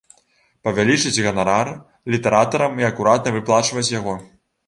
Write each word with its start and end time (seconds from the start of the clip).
Павялічыць 0.67 1.23
ганарар 1.25 1.69
літаратарам 2.15 2.81
і 2.83 2.87
акуратна 2.91 3.35
выплачваць 3.39 3.87
яго. 3.99 4.19